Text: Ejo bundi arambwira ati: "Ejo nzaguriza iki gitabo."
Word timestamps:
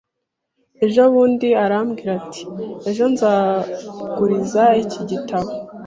Ejo 0.85 1.01
bundi 1.13 1.49
arambwira 1.63 2.11
ati: 2.21 2.43
"Ejo 2.89 3.05
nzaguriza 3.13 4.63
iki 4.83 5.01
gitabo." 5.11 5.49